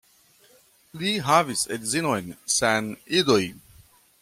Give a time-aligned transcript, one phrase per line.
[1.01, 3.41] Li havis edzinon sen idoj.